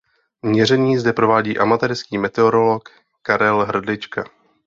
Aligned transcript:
Měření 0.41 0.97
zde 0.97 1.13
provádí 1.13 1.57
amatérský 1.57 2.17
meteorolog 2.17 2.89
Karel 3.21 3.65
Hrdlička. 3.65 4.23